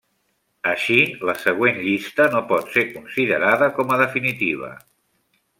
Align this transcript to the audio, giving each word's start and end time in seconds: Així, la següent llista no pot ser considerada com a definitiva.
Així, 0.69 0.95
la 1.29 1.35
següent 1.41 1.77
llista 1.89 2.27
no 2.37 2.43
pot 2.53 2.73
ser 2.79 2.87
considerada 2.97 3.71
com 3.79 3.97
a 3.97 4.03
definitiva. 4.07 4.75